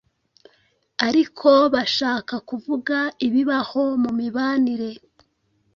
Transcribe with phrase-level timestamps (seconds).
[1.07, 4.91] ariko bashaka kuvuga ibibaho mu mibanire